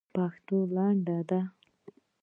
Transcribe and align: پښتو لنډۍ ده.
پښتو 0.13 0.57
لنډۍ 0.75 1.17
ده. 1.29 1.39